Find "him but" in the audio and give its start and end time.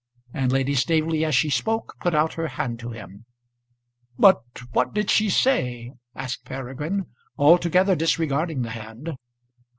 2.89-4.41